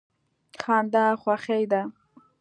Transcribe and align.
خندا 0.61 1.05
خوښي 1.21 1.63
ده. 1.71 1.81